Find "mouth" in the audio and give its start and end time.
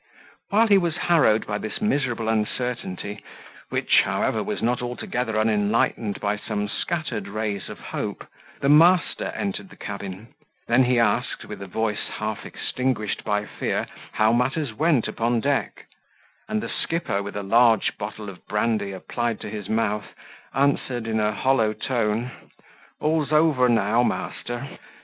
19.69-20.15